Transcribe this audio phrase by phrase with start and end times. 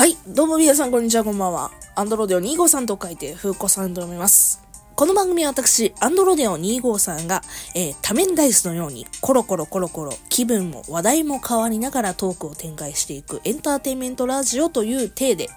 [0.00, 0.16] はい。
[0.26, 1.70] どうも皆さん、こんにちは、こんばんは。
[1.94, 4.62] アンドロデオ253と書いて、ふうこさんと読みます。
[4.96, 7.42] この番組は私、アンドロデオ253が、
[7.74, 15.50] えー、多面ダイスのように、コロコロコロコロ、気分も話題も変わりながらトークを展開していくエンターテインメントラジオという体で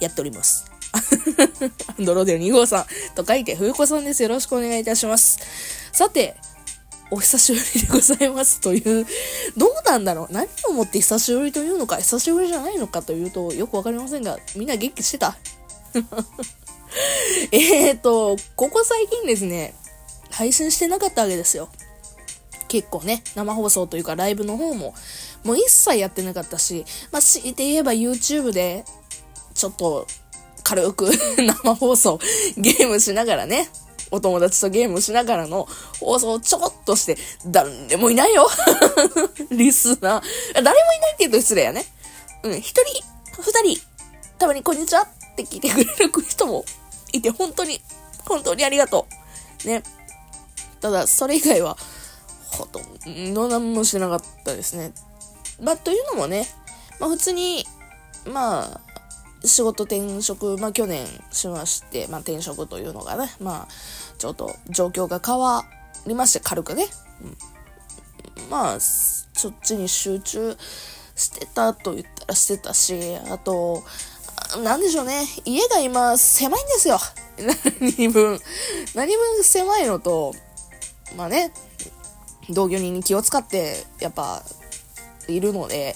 [0.00, 0.66] やっております。
[0.92, 2.84] アンドロデオ253
[3.14, 4.22] と書いて、ふうこさんです。
[4.22, 5.38] よろしくお願いいたします。
[5.94, 6.36] さて、
[7.10, 9.06] お久しぶりでございますという、
[9.56, 15.36] どうなんだろう何をもって久しぶりというのか、久しぶりじゃないのかというと、よくわかりませんが、みんな元気してた？
[17.52, 19.74] えーと、ここ最近ですね、
[20.30, 21.68] 配信してなかったわけですよ。
[22.68, 24.94] 結構ね、生放送というかライブの方も、
[25.44, 28.84] もう一切やってなかったし、まあ、強いて言えば YouTube で、
[29.54, 30.06] ちょっと、
[30.62, 32.18] 軽く 生放送、
[32.58, 33.70] ゲームしながらね、
[34.10, 35.68] お友達とゲームしながらの
[36.00, 38.48] 放送をちょこっとして、誰もいないよ
[39.50, 40.22] リスナー。
[40.54, 41.86] 誰もいないって言うと失礼やね。
[42.42, 42.84] うん、一人、
[43.42, 43.82] 二人、
[44.38, 46.64] たまにこんにちはって聞いてくれる人も
[47.12, 47.80] いて、本当に、
[48.26, 49.06] 本当にありがと
[49.64, 49.68] う。
[49.68, 49.82] ね。
[50.80, 51.76] ただ、それ以外は、
[52.50, 54.92] ほとんど何もしてなかったですね。
[55.60, 56.48] まあ、というのもね、
[57.00, 57.66] まあ普通に、
[58.26, 58.80] まあ、
[59.44, 63.68] 仕事転職、まあ去年しまして、まあ転職というのがね、まあ、
[64.18, 65.64] ちょっと状況が変わ
[66.06, 66.86] りまして、軽くね。
[67.22, 70.56] うん、まあ、そっちに集中
[71.14, 73.84] してたと言ったらしてたし、あと、
[74.62, 75.24] なんでしょうね。
[75.44, 76.98] 家が今狭いんですよ。
[77.80, 78.40] 何分。
[78.94, 80.34] 何分狭いのと、
[81.16, 81.52] まあね、
[82.50, 84.42] 同居人に気を使って、やっぱ、
[85.28, 85.94] いるので、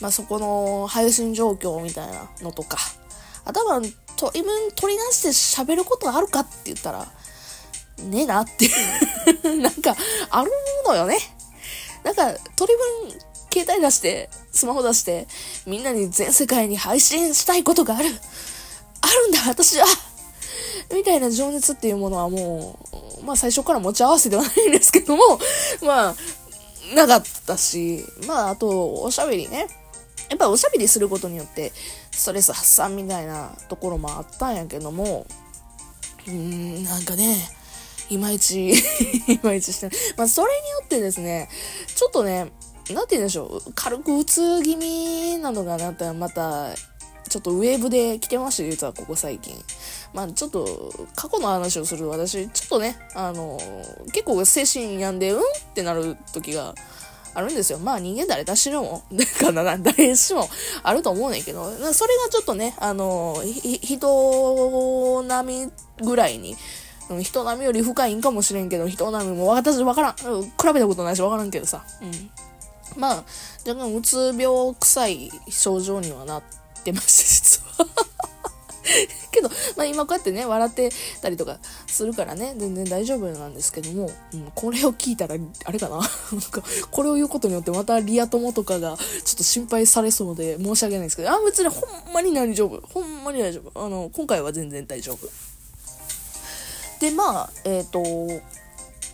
[0.00, 2.78] まあそこの配信状況みたいなのとか、
[3.44, 3.80] あとは、
[4.16, 5.28] と、自分取り出して
[5.62, 7.06] 喋ることあるかって言ったら、
[7.98, 8.68] ねえなってい
[9.44, 9.96] う なんか、
[10.30, 10.50] ある
[10.86, 11.18] のよね。
[12.02, 12.78] なんか、取り
[13.08, 13.20] 分、
[13.52, 15.28] 携帯出して、スマホ出して、
[15.66, 18.08] みんなに全世界に配信したいことがある。
[19.00, 19.86] あるんだ、私は
[20.92, 22.78] みたいな情熱っていうものはも
[23.22, 25.38] う、まあ最初から持ち合わせではないんですけども、
[25.82, 26.14] まあ、
[26.94, 29.68] なかったし、まああと、おしゃべりね。
[30.30, 31.72] やっぱおしゃべりすることによって、
[32.10, 35.26] ストレス発散みたいなところもあったんやけども、
[36.26, 37.36] うーん、なんかね、
[38.10, 38.70] いまいち、
[39.28, 39.90] いまいちして。
[40.16, 41.48] まあそれによってですね、
[41.94, 42.52] ちょっとね、
[42.90, 46.74] なんて言うんでしょう、軽くうつ気味なのがなったらまた、
[47.28, 49.54] ちょっとウェーブで来てまして、実はここ最近。
[50.12, 53.58] まあちょっと、過去の話をする私、ちょっとね、あの、
[54.12, 55.42] 結構精神病んで、うんっ
[55.74, 56.74] てなる時が
[57.34, 57.78] あるんですよ。
[57.78, 59.02] まあ人間誰だしも、
[59.40, 60.48] かな、誰しも
[60.82, 63.42] あると思うねんけど、それがちょっとね、あの、
[63.82, 65.72] 人並み
[66.04, 66.56] ぐらいに、
[67.22, 70.14] 人並みより深いんかもしれんけど、人並みも私わからん。
[70.14, 70.22] 比
[70.72, 71.84] べたことないしわからんけどさ。
[72.00, 72.30] うん。
[72.96, 73.24] まあ、
[73.66, 76.42] 若干うつ病臭い症状にはなっ
[76.82, 77.86] てまして、実は。
[79.30, 80.90] けど、まあ今こうやってね、笑って
[81.20, 85.96] たりとかするからね、全然大丈夫なんですけども、うん、これを聞いたら、あれかな？
[86.00, 86.06] なん
[86.50, 91.80] か、これを言うことによってまたリア友とかがちょっと心配されそうで申し訳ないんですけど、あ、別にほ
[92.10, 92.80] んまに大丈夫。
[92.92, 93.84] ほんまに大丈夫。
[93.84, 95.28] あの、今回は全然大丈夫。
[97.00, 98.42] で、まあ、えっ、ー、と、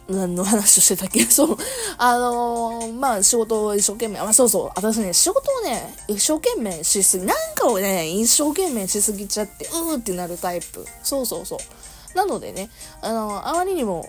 [0.08, 1.24] 何の話をしてたっけ？
[1.30, 1.56] そう。
[1.98, 4.70] あのー、まあ、仕事を一生懸命、あ、そうそう。
[4.74, 10.84] 私ね、仕事をね、一生懸命しすぎ、なんかをね、一生懸命しすぎちゃって、うーってなるタイプ。
[11.04, 12.16] そうそうそう。
[12.16, 12.70] なのでね、
[13.02, 14.08] あのー、あまりにも、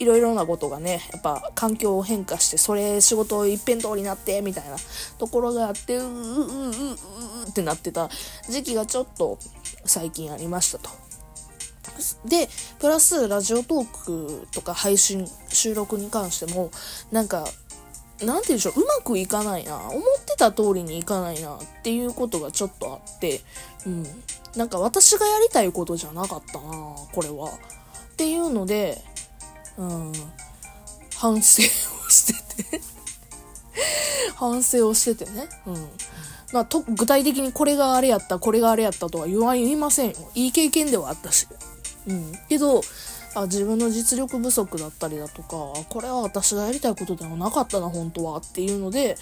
[0.00, 4.76] いろいろなことがね、やっぱ環境を変化して、それ仕事を一辺倒になって、みたいな
[5.18, 8.08] ところがあって、うーうーうーうーってなってた
[8.48, 9.38] 時期がちょっと
[9.84, 10.90] 最近ありましたと。
[12.24, 12.48] で、
[12.78, 16.70] プラスラジオトークとか配信、収録に関しても、
[17.10, 17.46] なんか、
[18.24, 19.78] なんて言うんでしょう、うまくいかないな。
[19.78, 23.40] 思ってた通りにいかないなっていうことがちょっとあって、
[23.86, 24.06] うん。
[24.56, 26.68] なんか私がやりたいことじゃなかったな
[27.12, 27.50] これは。
[27.50, 29.00] っていうので、
[29.76, 30.12] うん、
[31.16, 32.80] 反省をしてて
[34.34, 35.48] 反省をしててね。
[35.66, 35.88] うん。
[36.52, 40.16] まあ、と、具体的にこれがあれやった、これがあれやったとは言わ、言いませんよ。
[40.34, 41.46] いい経験ではあったし。
[42.08, 42.32] うん。
[42.48, 42.80] けど、
[43.34, 45.56] あ自分の実力不足だったりだとか、
[45.88, 48.38] これは私がやりたいことではなかったな、本当は。
[48.38, 49.16] っていうので、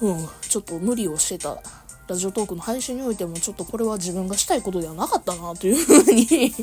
[0.00, 1.60] うん、ちょっと無理をしてた。
[2.06, 6.54] ラジオトークの配信においても、ちょっとこれは自分がしたいことではなかったな、というふうに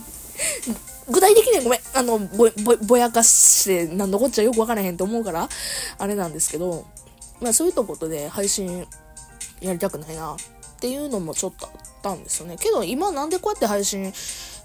[1.07, 5.48] 具体的にはごめん、あの、ぼ、やかして、なんだこっちゃよくわからへんって思うから、
[6.00, 6.88] あれなんですけど、
[7.42, 8.88] まあそういったことで配信
[9.62, 10.38] やりたくないな、っ
[10.86, 11.72] ていうのもちょっとあっ
[12.04, 12.58] たんですよね。
[12.60, 14.14] けど今なんでこうやって配信、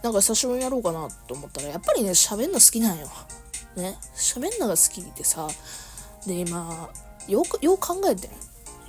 [0.02, 3.08] なんか久しぶりにやろうかなと思ったら、やっぱりね、喋んの好きなんよ。
[3.74, 3.96] ね。
[4.14, 5.48] 喋んのが好きでさ、
[6.26, 6.90] で、今、
[7.26, 8.30] よく、よく考えてん。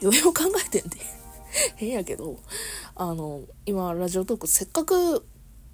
[0.04, 0.98] よ よ考えてんで。
[1.78, 2.38] 変やけど、
[2.96, 5.26] あの、今、ラジオトークせっかく、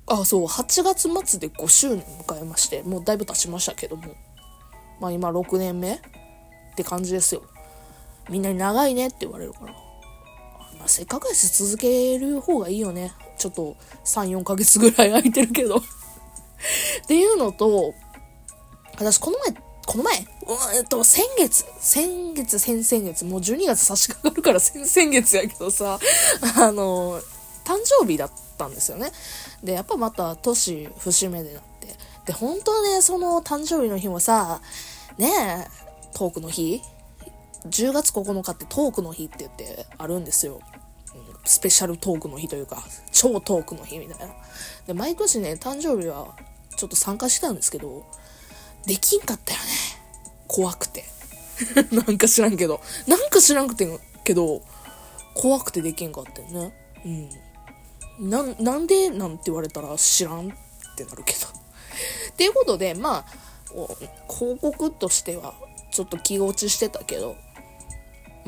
[0.05, 4.13] あ、そう、8月末で5周年迎えまして、もうだいぶ経ちましたけども、
[4.99, 5.99] まあ今6年目っ
[6.75, 7.41] て感じですよ。
[8.29, 9.73] みんなに長いねって言われるから。
[10.87, 13.11] あ、せっかくです続ける方がいいよね。
[13.37, 13.75] ちょっと
[14.05, 15.81] 3、4ヶ月ぐらい空いてるけど っ
[17.07, 17.93] ていうのと、
[18.95, 19.53] 私この前、
[19.85, 20.25] この前、
[20.75, 25.99] えっと、先月、先月、先々月、もう12月差し掛かるから 先々月やけどさ、
[26.57, 27.21] あの、
[27.63, 29.11] 誕生日だったんですよね。
[29.63, 31.95] で、やっぱまた年節目でなって。
[32.25, 34.61] で、本当ね、その誕生日の日もさ、
[35.17, 35.67] ねえ、
[36.13, 36.81] トークの日？
[37.65, 40.59] 10月9日ってトークの日って言ってあるんですよ。
[41.45, 44.33] スペシャルトークの日というか、超トークの日みたいな。
[44.85, 46.35] で、毎年ね、誕生日は
[46.75, 48.05] ちょっと参加してたんですけど、
[48.85, 49.65] できんかったよね。
[50.47, 51.03] 怖くて。
[51.91, 52.81] なんか知らんけど。
[53.07, 54.61] なんか知らんくてけど、
[55.33, 56.73] 怖くてできんかったよね。
[58.19, 58.29] うん。
[58.29, 61.47] な、なんでなんて言われたら知らんってなるけど。
[62.31, 63.25] っていうことで、まあ、
[64.29, 65.53] 広告としては
[65.91, 67.35] ちょっと気落ちしてたけど、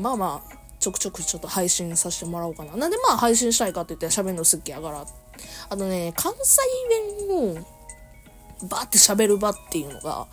[0.00, 2.76] まあまあ、ちょくちょくちょっと配信させてもらおうかな。
[2.76, 5.04] なんでまあ配信したいかって言って喋るの好きやから。
[5.68, 6.60] あとね、関西
[7.28, 7.54] 弁を
[8.68, 10.26] バーって喋る場っていうのが、ま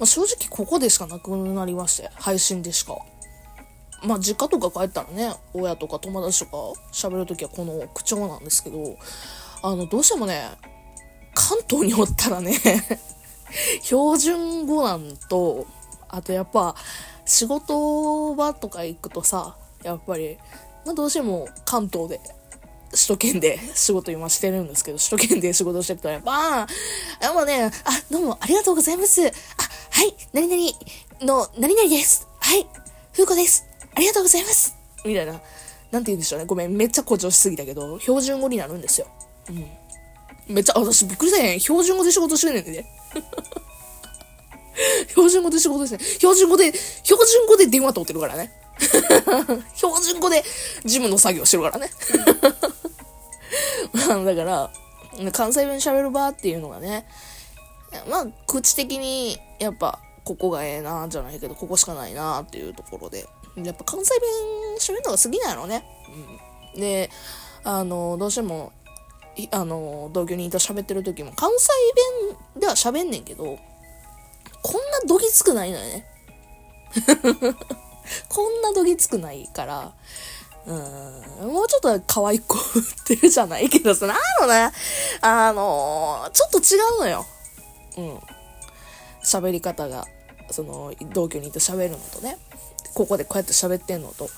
[0.00, 2.96] あ、正直ここでしかなくなりまして、配信でしか。
[4.04, 8.96] まあ実家とか帰ったらね、親とか友達とか喋るときはこの口調なんですけど、
[9.62, 10.50] あの、どうしてもね、
[11.34, 12.54] 関東におったらね
[13.82, 15.66] 標準語なんと、
[16.08, 16.74] あとやっぱ、
[17.26, 20.38] 仕事場とか行くとさ、やっぱり、
[20.84, 22.20] まあ、どうしても関東で、
[22.92, 26.66] 首都圏で仕事今してるんですけど、首都圏で仕事してるとやっぱ、あ、
[27.20, 27.70] でもね、あ、
[28.10, 29.20] どうもありがとうございます。
[29.20, 29.30] あ、は
[30.04, 30.62] い、何々
[31.20, 32.26] の、何々です。
[32.40, 32.66] はい、
[33.12, 33.66] 風子です。
[33.94, 34.76] ありがとうございます。
[35.04, 35.32] みたいな。
[35.90, 36.44] なんて言うんでしょうね。
[36.46, 39.08] ごめん、めっちゃ誇張しすぎたけど、標準語になるんですよ。
[39.48, 39.66] うん。
[40.54, 41.60] めっちゃ、私びっくりしたへん。
[41.60, 42.84] 標準語で仕事してんねんで、
[45.08, 45.98] 標準語で仕事ですね。
[46.18, 48.52] 標準語で、標準語で電話通ってるからね。
[49.74, 50.42] 標準語で
[50.84, 51.90] 事務の作業してるからね。
[53.92, 54.70] まあ、だから、
[55.32, 57.06] 関西弁喋る場っていうのがね、
[58.08, 63.26] まあ、口的に、やっぱ、ここがええな、じゃないけど、ここしかないな、っていうところで、
[63.56, 64.30] やっぱ関西弁
[64.78, 65.84] 喋るのが好きなのね。
[66.74, 66.80] うん。
[66.80, 67.10] で、
[67.64, 68.72] あの、どうしても、
[69.50, 71.68] あの、同居人と喋ってる時も、関西
[72.54, 73.58] 弁では喋んねんけど、
[74.66, 76.04] こんなどぎつくないのよね。
[78.28, 79.92] こんなどぎつくないから、
[80.66, 84.72] うん、もうちょっと可愛い子売ってるじゃないけどさ、なのね、
[85.20, 87.24] あのー、ちょっと違うのよ。
[87.96, 88.20] うん。
[89.22, 90.04] 喋り方が、
[90.50, 92.36] その、同居にいて喋るのとね、
[92.94, 94.28] ここでこうやって喋ってんのと、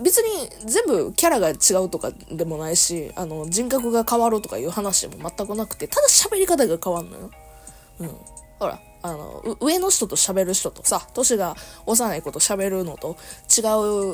[0.00, 7.30] 別に全部キャラが違うとかでもないし、あの、人格が変わるとかいう話も全くなくて、ただ喋り方が変わんのよ。
[8.00, 8.16] うん。
[8.58, 11.56] ほら、あの、上の人と喋る人とさ、年が
[11.86, 13.16] 幼い子と喋るのと
[13.56, 13.62] 違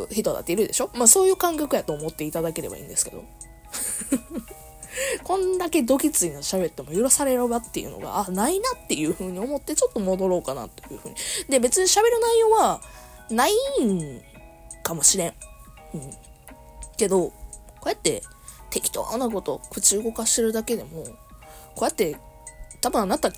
[0.04, 0.90] う人だっているでしょ？
[0.94, 3.24] まあそういう感覚やと思っていただければいいんですけど。
[5.24, 11.16] こんだけドキツいな喋っても許される場っていうのが、あ、ないなっていう風に思ってちょっと戻ろうかなという風に。
[11.48, 12.80] で、別に喋る内容は
[13.30, 13.52] ない
[13.84, 14.22] ん
[14.84, 15.34] かもしれん。
[15.94, 16.10] うん。
[16.96, 17.34] けど、こ
[17.86, 18.22] うやって
[18.70, 21.04] 適当なこと口動かしてるだけでも、
[21.74, 22.16] こうやって
[22.80, 23.32] 多分あなた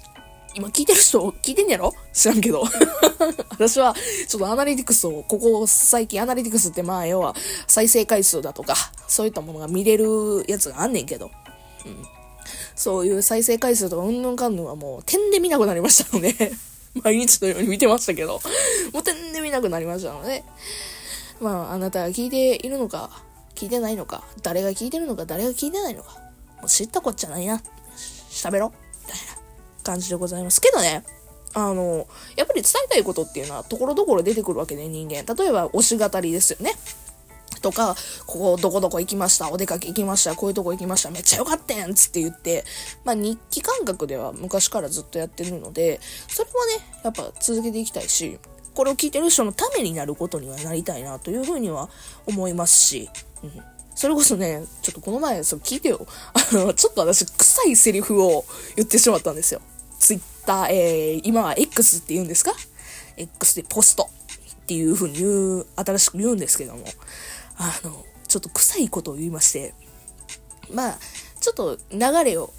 [0.57, 1.93] 今聞いてる人聞いてんやろ？
[2.15, 2.65] 知らんけど。
[3.51, 3.95] 私は、
[4.27, 7.35] ちょっとアナリティクスを、ここ最近アナリティクスってまあ、要は
[7.67, 8.75] 再生回数だとか、
[9.07, 11.31] そういったものが見れるやつがあんねんけど。
[11.85, 12.07] うん。
[12.75, 16.53] そういう再生回数とかうんぬんかんぬんはもう点で見なくなりましたので
[17.03, 18.41] 毎日のように見てましたけど、
[18.93, 20.43] もう点で見なくなりましたので、
[21.41, 23.11] まあ、あなたが聞いているのか、
[23.55, 26.13] 聞いてないのか、誰が聞いてるのか、誰が聞いてないのか、
[26.61, 27.63] もう知ったこっちゃないな。
[28.31, 28.69] 喋ろ。
[28.69, 28.86] みたいな。
[29.87, 30.61] 感じでございます。
[30.61, 31.05] けどね、
[31.55, 35.23] あの、やっぱり伝えたいことっていうのは、ところどころ出てくるわけで、人間。
[35.35, 36.73] 例えば、推し語りですよね。
[37.63, 42.65] とか、ここどこどこ行きました、お出かけ行きました、こういうとこ行きました、めっちゃ良かったやんつって言って、
[43.05, 48.39] まあ日記感覚では昔からずっとやってるので、それはね、やっぱ続けていきたいし、
[48.75, 51.89] これを聞いてる人のためになることにはなりたいなというふうには
[52.27, 53.09] 思いますし、
[53.43, 53.53] うん。
[53.95, 56.07] それこそね、ちょっとこの前、そう聞いてよ。
[56.35, 58.45] あの、ちょっと私、臭いセリフを
[58.77, 59.63] 言ってしまったんですよ。
[59.99, 62.53] ツイッター、えー、今は X って言うんですか
[63.17, 65.29] ?X でポストっていう風に言
[65.61, 66.85] う、新しく言うんですけども、
[67.59, 69.75] あの、ちょっと臭いことを言いまして、
[70.73, 70.99] まあ、
[71.41, 72.53] ちょっと流れを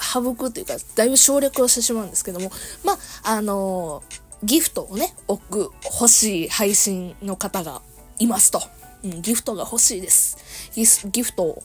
[0.00, 2.50] 省くというか、だいぶ省略をしてしまうんですけども、
[2.84, 4.02] まあ、あの
[4.42, 7.80] ギフトをね、置く、欲しい配信の方が
[8.18, 8.60] いますと。
[9.04, 10.36] うん、ギフトが欲しいです。
[10.74, 11.62] ギギフトを、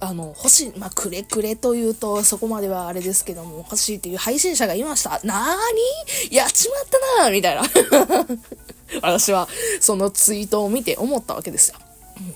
[0.00, 5.20] あの、欲しい、まあ、くれくれというと、そこまではあれですけども、欲しいっていう配信者がいました。
[5.24, 6.36] なーに？
[6.36, 6.84] やっちまっ
[7.16, 7.62] たなーみたいな。
[9.02, 9.48] 私は、
[9.80, 11.78] そのツイートを見て思ったわけですよ。
[12.18, 12.34] うん、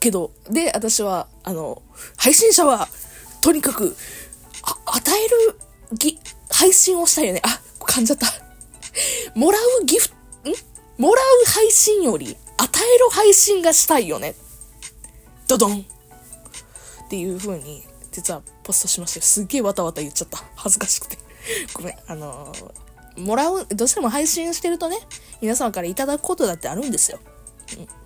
[0.00, 1.82] けど、で、私は、あの、
[2.16, 2.88] 配信者は、
[3.42, 3.94] とにかく、
[4.62, 5.58] あ、与える、
[5.92, 6.18] ぎ、
[6.50, 7.42] 配信をしたいよね。
[7.44, 8.26] あ、噛んじゃった。
[9.34, 10.18] もらうギフト、ん？
[10.96, 14.34] もらう配信より、与える配信がしたいよね。
[15.46, 15.86] ドドン
[17.08, 19.22] っていう風に、実はポストしました。
[19.22, 20.44] すっげえわたわた言っちゃった。
[20.56, 21.16] 恥ずかしくて。
[21.72, 21.94] ごめん。
[22.06, 24.98] あのー、もらう、どうしても配信してるとね、
[25.40, 27.18] 皆様からいただくことだってあるんですよ。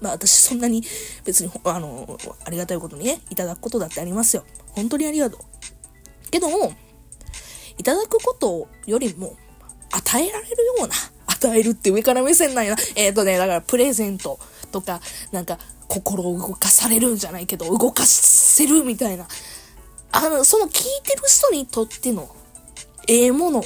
[0.01, 0.85] まあ私そんなに
[1.25, 4.45] 別に、あのー、ありがたいことにね、いただくことだってありますよ。
[4.69, 6.31] 本当にありがとう。
[6.31, 6.73] けども、
[7.79, 9.37] いただくことよりも、
[9.91, 10.95] 与えられるような、
[11.27, 12.83] 与えるって上から目線なんやな。
[12.95, 14.39] えっ、ー、とね、だからプレゼント
[14.71, 15.01] とか、
[15.33, 15.59] なんか、
[15.93, 19.27] 心を動かされるんじゃないけど、動かせるみたいな。
[20.11, 20.73] あの、その聞い
[21.03, 22.35] てる人にとっての、
[23.09, 23.65] ええものを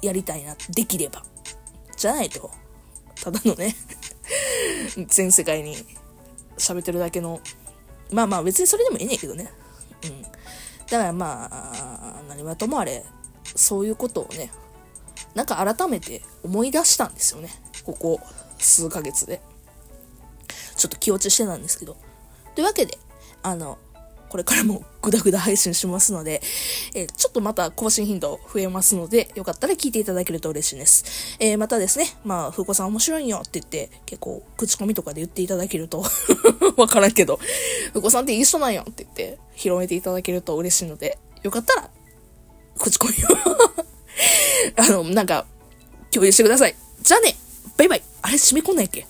[0.00, 1.24] やりたいな、できれば。
[1.96, 2.52] じゃないと、
[3.20, 3.74] ただのね
[5.08, 5.76] 全世界に
[6.56, 7.40] 喋ってるだけの、
[8.12, 9.52] まあまあ別にそれでもいいねんけどね。
[10.04, 10.22] うん。
[10.22, 13.04] だからまあ、何はともあれ、
[13.56, 14.52] そういうことをね、
[15.34, 17.50] なんか改めて思い出したんですよね。
[17.84, 18.20] ここ
[18.58, 19.42] 数ヶ月で。
[20.78, 21.96] ちょっと気落ちしてたんですけど。
[22.54, 22.98] というわけで、
[23.42, 23.78] あの、
[24.28, 26.42] これからもグダグダ配信しますので、
[26.94, 31.36] えー、ちょっとまた更新頻度増えますので、よかったら聞いていただけると嬉しいです。
[31.40, 36.04] えー、またですね、まあ、風子さん面白いよって言って、結構、口コミとかで言っていただけると
[36.76, 37.40] わからんけど、
[37.94, 41.90] 風子さんっていい人なんよって言って、広めていただけると嬉しいので、よかったら、
[42.78, 43.28] 口コミを
[44.76, 45.46] あの、なんか、
[46.10, 46.74] 共有してください。
[47.00, 47.34] じゃあね
[47.78, 49.06] バイバイあれ、締め込んないっけ？